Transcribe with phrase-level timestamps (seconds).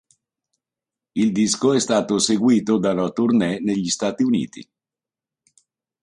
[1.13, 4.67] Il disco è stato seguito da una tournée negli Stati Uniti.